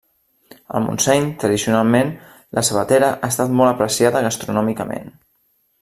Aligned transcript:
Al 0.77 0.81
Montseny, 0.85 1.27
tradicionalment, 1.43 2.09
la 2.59 2.65
sabatera 2.71 3.11
ha 3.19 3.31
estat 3.35 3.55
molt 3.61 3.75
apreciada 3.75 4.25
gastronòmicament. 4.31 5.15